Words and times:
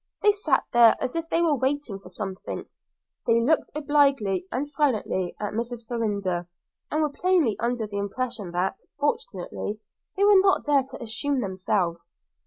They 0.23 0.31
sat 0.31 0.63
there 0.73 0.95
as 0.99 1.15
if 1.15 1.29
they 1.29 1.43
were 1.43 1.53
waiting 1.53 1.99
for 1.99 2.09
something; 2.09 2.65
they 3.27 3.39
looked 3.39 3.71
obliquely 3.75 4.47
and 4.51 4.67
silently 4.67 5.35
at 5.39 5.53
Mrs. 5.53 5.85
Farrinder, 5.87 6.47
and 6.89 7.03
were 7.03 7.11
plainly 7.11 7.55
under 7.59 7.85
the 7.85 7.99
impression 7.99 8.49
that, 8.49 8.79
fortunately, 8.97 9.79
they 10.17 10.23
were 10.23 10.39
not 10.39 10.65
there 10.65 10.81
to 10.85 10.97
amuse 10.97 11.23
themselves. 11.39 12.09